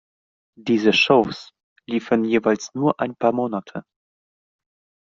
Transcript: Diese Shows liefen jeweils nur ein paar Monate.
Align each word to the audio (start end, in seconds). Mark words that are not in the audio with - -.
Diese 0.57 0.93
Shows 0.93 1.51
liefen 1.85 2.23
jeweils 2.25 2.73
nur 2.73 2.99
ein 2.99 3.13
paar 3.15 3.33
Monate. 3.33 3.83